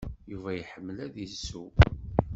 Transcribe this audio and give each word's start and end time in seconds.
Yuba 0.31 0.49
iḥemmel 0.61 0.97
ad 1.05 1.15
isew. 1.25 1.67